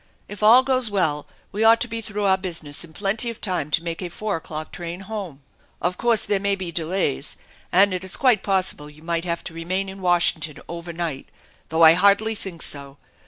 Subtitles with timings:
[0.27, 3.69] If all goes well we ought to be through our business in plenty of time
[3.69, 5.43] to make a four o'clock train home.
[5.79, 7.37] Of course there may be delays,
[7.71, 10.01] and it i* THE ENCHANTED BARN 239 quite possible you might have to remain in
[10.01, 11.29] Washington over night,
[11.69, 12.97] though I hardly think so.